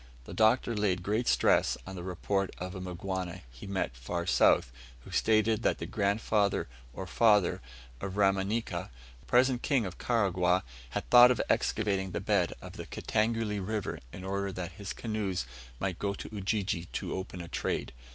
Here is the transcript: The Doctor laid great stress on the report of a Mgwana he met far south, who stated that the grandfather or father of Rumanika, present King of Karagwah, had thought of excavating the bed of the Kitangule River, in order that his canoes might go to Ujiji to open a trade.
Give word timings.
The 0.25 0.33
Doctor 0.33 0.75
laid 0.75 1.03
great 1.03 1.27
stress 1.27 1.77
on 1.85 1.95
the 1.95 2.01
report 2.01 2.49
of 2.57 2.73
a 2.73 2.81
Mgwana 2.81 3.41
he 3.51 3.67
met 3.67 3.95
far 3.95 4.25
south, 4.25 4.71
who 5.01 5.11
stated 5.11 5.61
that 5.61 5.77
the 5.77 5.85
grandfather 5.85 6.67
or 6.91 7.05
father 7.05 7.61
of 8.01 8.17
Rumanika, 8.17 8.89
present 9.27 9.61
King 9.61 9.85
of 9.85 9.99
Karagwah, 9.99 10.63
had 10.89 11.07
thought 11.11 11.29
of 11.29 11.39
excavating 11.51 12.13
the 12.13 12.19
bed 12.19 12.51
of 12.63 12.77
the 12.77 12.87
Kitangule 12.87 13.59
River, 13.63 13.99
in 14.11 14.23
order 14.23 14.51
that 14.51 14.71
his 14.71 14.91
canoes 14.91 15.45
might 15.79 15.99
go 15.99 16.15
to 16.15 16.27
Ujiji 16.35 16.85
to 16.93 17.13
open 17.13 17.39
a 17.39 17.47
trade. 17.47 17.91